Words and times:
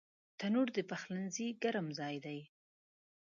تنور 0.39 0.67
د 0.77 0.79
پخلنځي 0.89 1.47
ګرم 1.63 1.87
ځای 1.99 2.15
دی 2.25 2.39